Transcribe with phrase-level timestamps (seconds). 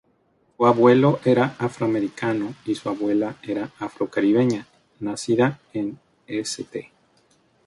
[0.57, 4.65] Su abuelo era afroamericano, y su abuela era afrocaribeña,
[4.99, 6.91] nacida en St.